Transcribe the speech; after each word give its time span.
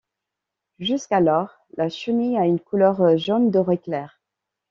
Jusqu'alors, 0.79 1.59
la 1.77 1.87
chenille 1.87 2.35
a 2.35 2.47
une 2.47 2.59
couleur 2.59 3.15
jaune 3.19 3.51
doré 3.51 3.77
clair. 3.77 4.19